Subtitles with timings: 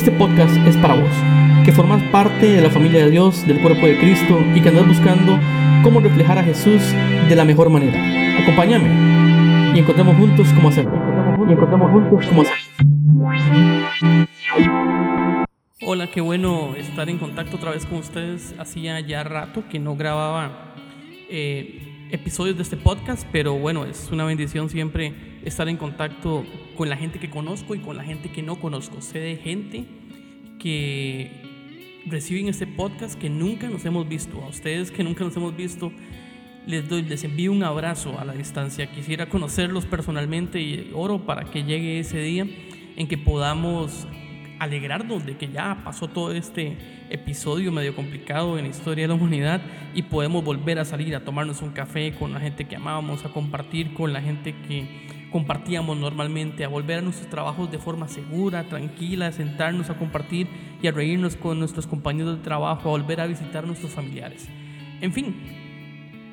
[0.00, 1.10] Este podcast es para vos,
[1.62, 4.88] que formas parte de la familia de Dios, del cuerpo de Cristo y que andas
[4.88, 5.38] buscando
[5.82, 6.80] cómo reflejar a Jesús
[7.28, 8.00] de la mejor manera.
[8.40, 10.94] Acompáñame y encontremos juntos cómo hacerlo.
[11.46, 12.64] Y encontremos juntos cómo hacerlo.
[15.82, 18.54] Hola, qué bueno estar en contacto otra vez con ustedes.
[18.58, 20.72] Hacía ya rato que no grababa
[21.28, 26.44] eh, episodios de este podcast, pero bueno, es una bendición siempre estar en contacto
[26.76, 29.00] con la gente que conozco y con la gente que no conozco.
[29.00, 29.84] Sé de gente
[30.58, 31.30] que
[32.06, 34.42] reciben este podcast que nunca nos hemos visto.
[34.42, 35.92] A ustedes que nunca nos hemos visto,
[36.66, 38.90] les, doy, les envío un abrazo a la distancia.
[38.90, 42.46] Quisiera conocerlos personalmente y oro para que llegue ese día
[42.96, 44.06] en que podamos
[44.58, 46.76] alegrarnos de que ya pasó todo este
[47.08, 49.62] episodio medio complicado en la historia de la humanidad
[49.94, 53.30] y podemos volver a salir a tomarnos un café con la gente que amábamos, a
[53.30, 54.86] compartir con la gente que
[55.30, 60.48] compartíamos normalmente, a volver a nuestros trabajos de forma segura, tranquila, a sentarnos a compartir
[60.82, 64.48] y a reírnos con nuestros compañeros de trabajo, a volver a visitar a nuestros familiares.
[65.00, 65.34] En fin,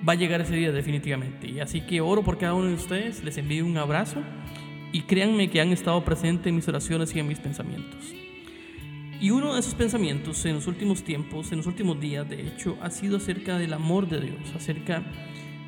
[0.07, 1.49] va a llegar ese día definitivamente.
[1.49, 4.21] Y así que oro por cada uno de ustedes, les envío un abrazo
[4.91, 8.13] y créanme que han estado presentes en mis oraciones y en mis pensamientos.
[9.19, 12.77] Y uno de esos pensamientos en los últimos tiempos, en los últimos días, de hecho,
[12.81, 15.03] ha sido acerca del amor de Dios, acerca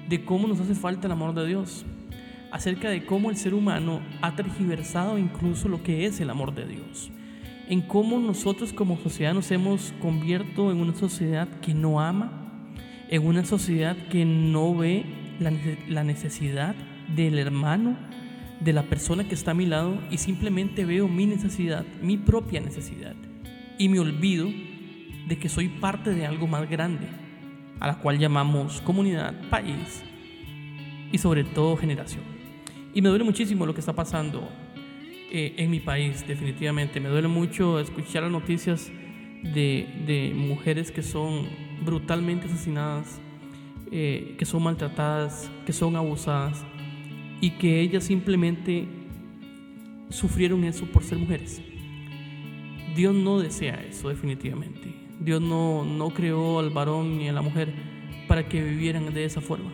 [0.07, 1.85] de cómo nos hace falta el amor de Dios
[2.51, 6.65] acerca de cómo el ser humano ha tergiversado incluso lo que es el amor de
[6.65, 7.11] Dios,
[7.67, 12.65] en cómo nosotros como sociedad nos hemos convierto en una sociedad que no ama,
[13.09, 15.05] en una sociedad que no ve
[15.87, 16.75] la necesidad
[17.15, 17.97] del hermano,
[18.59, 22.59] de la persona que está a mi lado y simplemente veo mi necesidad, mi propia
[22.59, 23.15] necesidad
[23.77, 24.47] y me olvido
[25.27, 27.07] de que soy parte de algo más grande,
[27.79, 30.03] a la cual llamamos comunidad, país
[31.11, 32.28] y sobre todo generación.
[32.93, 34.49] Y me duele muchísimo lo que está pasando
[35.31, 36.99] eh, en mi país, definitivamente.
[36.99, 38.91] Me duele mucho escuchar las noticias
[39.43, 41.47] de, de mujeres que son
[41.85, 43.21] brutalmente asesinadas,
[43.91, 46.65] eh, que son maltratadas, que son abusadas
[47.41, 48.87] y que ellas simplemente
[50.09, 51.61] sufrieron eso por ser mujeres.
[52.95, 54.93] Dios no desea eso definitivamente.
[55.19, 57.73] Dios no, no creó al varón ni a la mujer
[58.27, 59.71] para que vivieran de esa forma.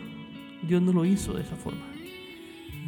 [0.62, 1.95] Dios no lo hizo de esa forma.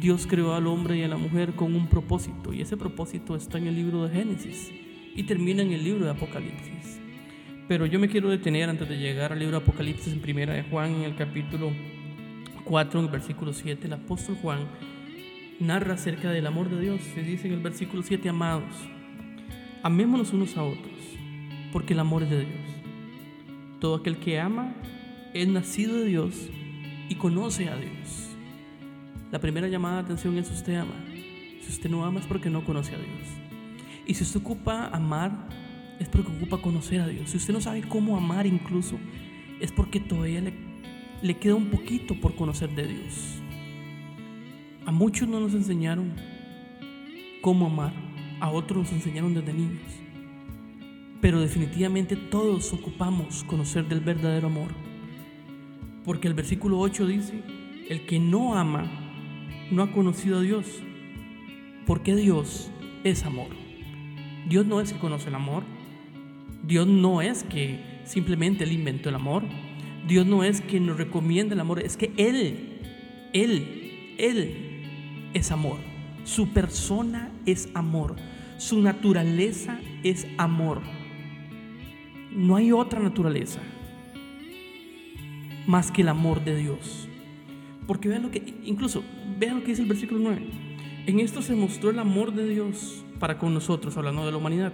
[0.00, 3.58] Dios creó al hombre y a la mujer con un propósito y ese propósito está
[3.58, 4.70] en el libro de Génesis
[5.14, 7.00] y termina en el libro de Apocalipsis.
[7.66, 10.62] Pero yo me quiero detener antes de llegar al libro de Apocalipsis en primera de
[10.62, 11.72] Juan en el capítulo
[12.64, 14.60] 4 en el versículo 7 el apóstol Juan
[15.60, 17.00] narra acerca del amor de Dios.
[17.14, 18.74] Se dice en el versículo 7, amados,
[19.82, 20.98] amémonos unos a otros,
[21.72, 22.70] porque el amor es de Dios.
[23.80, 24.74] Todo aquel que ama
[25.34, 26.48] es nacido de Dios
[27.08, 28.27] y conoce a Dios.
[29.30, 30.94] La primera llamada de atención es usted ama.
[31.60, 33.28] Si usted no ama es porque no conoce a Dios.
[34.06, 35.48] Y si usted ocupa amar,
[36.00, 37.30] es porque ocupa conocer a Dios.
[37.30, 38.98] Si usted no sabe cómo amar incluso,
[39.60, 40.54] es porque todavía le,
[41.20, 43.34] le queda un poquito por conocer de Dios.
[44.86, 46.14] A muchos no nos enseñaron
[47.42, 47.92] cómo amar,
[48.40, 49.82] a otros nos enseñaron desde niños.
[51.20, 54.70] Pero definitivamente todos ocupamos conocer del verdadero amor.
[56.06, 57.42] Porque el versículo 8 dice,
[57.90, 59.07] el que no ama
[59.70, 60.66] no ha conocido a Dios,
[61.86, 62.70] porque Dios
[63.04, 63.48] es amor.
[64.48, 65.62] Dios no es que conoce el amor,
[66.62, 69.42] Dios no es que simplemente Él inventó el amor,
[70.06, 72.80] Dios no es que nos recomienda el amor, es que Él,
[73.32, 75.78] Él, Él es amor.
[76.24, 78.16] Su persona es amor,
[78.58, 80.80] su naturaleza es amor.
[82.32, 83.60] No hay otra naturaleza
[85.66, 87.08] más que el amor de Dios.
[87.86, 89.02] Porque vean lo que, incluso,
[89.38, 90.42] vean lo que dice el versículo 9.
[91.06, 94.72] En esto se mostró el amor de Dios para con nosotros, hablando de la humanidad,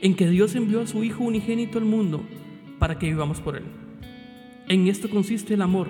[0.00, 2.22] en que Dios envió a su Hijo unigénito al mundo
[2.78, 3.64] para que vivamos por Él.
[4.68, 5.88] En esto consiste el amor,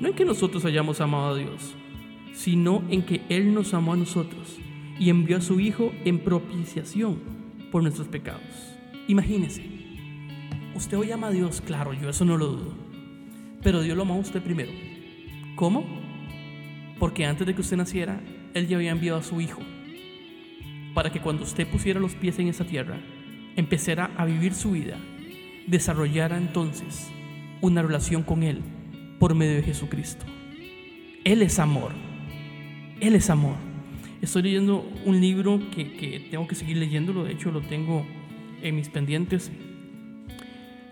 [0.00, 1.74] no en que nosotros hayamos amado a Dios,
[2.32, 4.56] sino en que Él nos amó a nosotros
[4.98, 7.18] y envió a su Hijo en propiciación
[7.70, 8.40] por nuestros pecados.
[9.08, 9.64] Imagínese,
[10.74, 12.74] usted hoy ama a Dios, claro, yo eso no lo dudo,
[13.62, 14.70] pero Dios lo amó a usted primero.
[15.56, 15.99] ¿Cómo?
[17.00, 18.20] Porque antes de que usted naciera,
[18.54, 19.60] Él ya había enviado a su Hijo
[20.94, 22.98] para que cuando usted pusiera los pies en esa tierra,
[23.56, 24.96] empezara a vivir su vida,
[25.66, 27.10] desarrollara entonces
[27.60, 28.60] una relación con Él
[29.18, 30.26] por medio de Jesucristo.
[31.24, 31.92] Él es amor.
[33.00, 33.56] Él es amor.
[34.20, 38.06] Estoy leyendo un libro que, que tengo que seguir leyéndolo, de hecho lo tengo
[38.62, 39.50] en mis pendientes.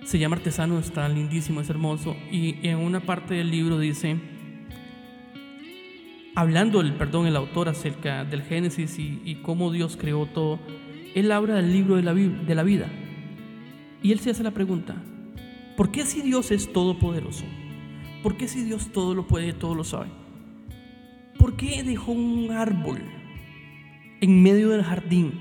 [0.04, 2.16] Se llama Artesano, está lindísimo, es hermoso.
[2.32, 4.16] Y en una parte del libro dice,
[6.38, 10.60] hablando el, perdón, el autor acerca del Génesis y, cómo Dios creó todo,
[11.16, 12.04] él habla del libro de
[12.54, 12.86] la, vida.
[14.04, 14.94] Y él se hace la pregunta,
[15.76, 17.44] ¿por qué si Dios es todopoderoso?
[18.22, 20.10] ¿Por qué si Dios todo lo puede, todo lo sabe?
[21.36, 23.00] ¿Por qué dejó un árbol
[24.20, 25.32] en medio del jardín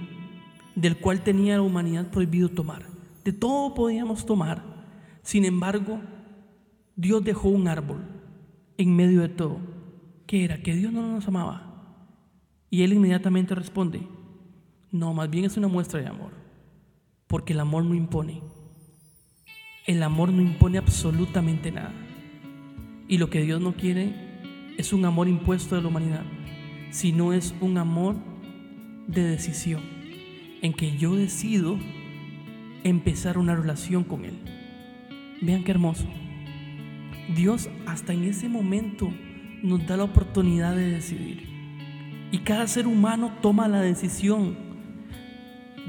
[0.73, 2.87] del cual tenía la humanidad prohibido tomar?
[3.23, 4.63] De todo podíamos tomar.
[5.21, 6.01] Sin embargo,
[6.95, 7.99] Dios dejó un árbol
[8.79, 9.76] en medio de todo.
[10.27, 10.61] ¿Qué era?
[10.61, 11.73] Que Dios no nos amaba.
[12.69, 14.01] Y él inmediatamente responde,
[14.91, 16.31] no, más bien es una muestra de amor,
[17.27, 18.41] porque el amor no impone.
[19.85, 21.93] El amor no impone absolutamente nada.
[23.07, 24.13] Y lo que Dios no quiere
[24.77, 26.25] es un amor impuesto de la humanidad,
[26.91, 28.17] sino es un amor
[29.07, 29.81] de decisión,
[30.61, 31.79] en que yo decido
[32.83, 34.37] empezar una relación con Él.
[35.41, 36.05] Vean qué hermoso.
[37.33, 39.09] Dios hasta en ese momento
[39.63, 41.47] nos da la oportunidad de decidir.
[42.31, 44.57] Y cada ser humano toma la decisión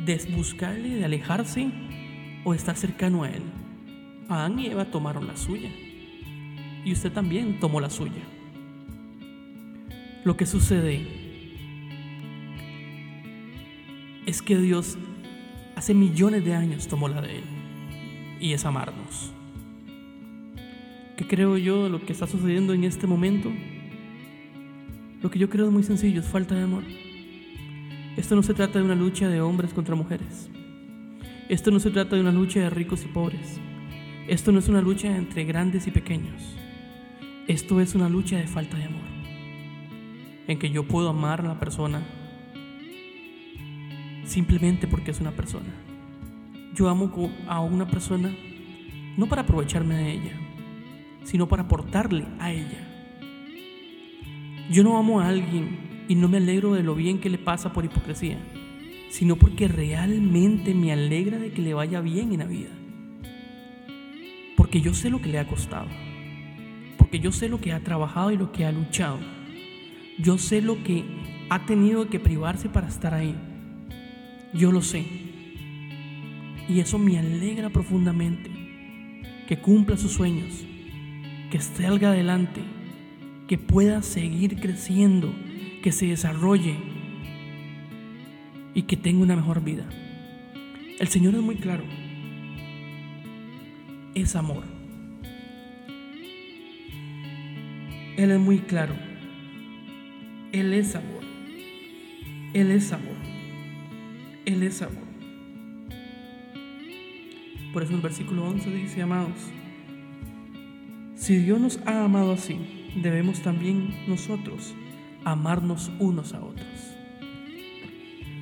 [0.05, 1.71] de buscarle, de alejarse
[2.45, 3.43] o estar cercano a Él.
[4.29, 5.71] Adán y Eva tomaron la suya.
[6.85, 8.23] Y usted también tomó la suya.
[10.25, 11.07] Lo que sucede
[14.27, 14.99] es que Dios
[15.75, 17.45] hace millones de años tomó la de Él.
[18.41, 19.33] Y es amarnos.
[21.19, 23.51] ¿Qué creo yo de lo que está sucediendo en este momento?
[25.21, 26.85] Lo que yo creo es muy sencillo, es falta de amor.
[28.17, 30.49] Esto no se trata de una lucha de hombres contra mujeres.
[31.49, 33.59] Esto no se trata de una lucha de ricos y pobres.
[34.29, 36.57] Esto no es una lucha entre grandes y pequeños.
[37.49, 39.09] Esto es una lucha de falta de amor.
[40.47, 42.01] En que yo puedo amar a la persona
[44.23, 45.75] simplemente porque es una persona.
[46.77, 47.11] Yo amo
[47.49, 48.33] a una persona
[49.17, 50.48] no para aprovecharme de ella,
[51.25, 52.89] sino para aportarle a ella.
[54.71, 57.73] Yo no amo a alguien y no me alegro de lo bien que le pasa
[57.73, 58.39] por hipocresía,
[59.11, 62.71] sino porque realmente me alegra de que le vaya bien en la vida.
[64.57, 65.89] Porque yo sé lo que le ha costado,
[66.97, 69.19] porque yo sé lo que ha trabajado y lo que ha luchado.
[70.19, 71.05] Yo sé lo que
[71.49, 73.35] ha tenido que privarse para estar ahí.
[74.53, 75.05] Yo lo sé.
[76.69, 78.51] Y eso me alegra profundamente.
[79.47, 80.67] Que cumpla sus sueños,
[81.51, 82.63] que salga adelante,
[83.47, 85.33] que pueda seguir creciendo,
[85.83, 86.77] que se desarrolle
[88.75, 89.85] y que tenga una mejor vida.
[90.99, 91.85] El Señor es muy claro.
[94.15, 94.65] Es amor.
[98.17, 98.95] Él es muy claro.
[100.53, 101.23] Él es amor.
[102.53, 103.17] Él es amor.
[104.45, 105.09] Él es amor.
[107.73, 109.51] Por eso el versículo 11 dice, amados,
[111.29, 112.59] si Dios nos ha amado así,
[113.03, 114.75] debemos también nosotros
[115.27, 116.97] amarnos unos a otros.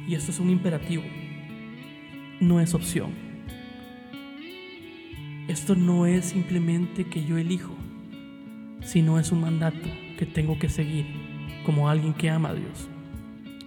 [0.07, 1.03] Y esto es un imperativo,
[2.39, 3.11] no es opción.
[5.49, 7.75] Esto no es simplemente que yo elijo,
[8.83, 11.07] sino es un mandato que tengo que seguir
[11.65, 12.89] como alguien que ama a Dios.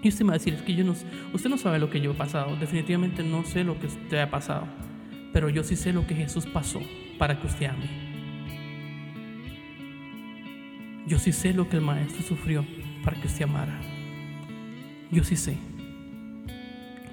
[0.01, 0.95] Y usted me va a decir, que yo no,
[1.33, 4.31] usted no sabe lo que yo he pasado, definitivamente no sé lo que usted ha
[4.31, 4.65] pasado,
[5.33, 6.79] pero yo sí sé lo que Jesús pasó
[7.17, 8.08] para que usted ame.
[11.07, 12.65] Yo sí sé lo que el maestro sufrió
[13.03, 13.79] para que usted amara.
[15.11, 15.57] Yo sí sé.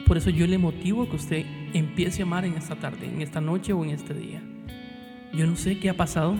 [0.07, 3.41] Por eso yo le motivo que usted empiece a amar en esta tarde, en esta
[3.41, 4.41] noche o en este día.
[5.33, 6.37] Yo no sé qué ha pasado,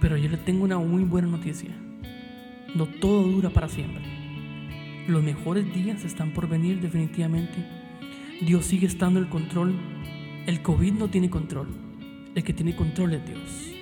[0.00, 1.70] pero yo le tengo una muy buena noticia.
[2.74, 4.02] No todo dura para siempre.
[5.06, 7.64] Los mejores días están por venir definitivamente.
[8.40, 9.74] Dios sigue estando en el control.
[10.46, 11.68] El COVID no tiene control.
[12.34, 13.77] El que tiene control es Dios.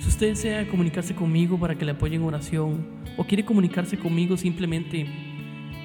[0.00, 2.86] Si usted desea comunicarse conmigo para que le apoye en oración
[3.18, 5.06] o quiere comunicarse conmigo simplemente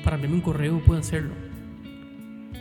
[0.06, 1.34] para enviarme un correo, puede hacerlo.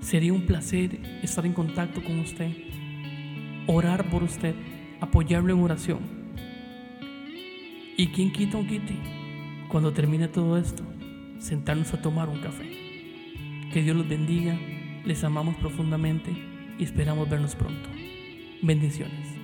[0.00, 2.52] Sería un placer estar en contacto con usted,
[3.66, 4.54] orar por usted,
[5.00, 5.98] apoyarlo en oración.
[7.96, 8.94] Y quien quita un quite
[9.68, 10.84] cuando termine todo esto
[11.38, 12.70] sentarnos a tomar un café.
[13.72, 14.58] Que Dios los bendiga,
[15.04, 16.30] les amamos profundamente
[16.78, 17.88] y esperamos vernos pronto.
[18.62, 19.37] Bendiciones.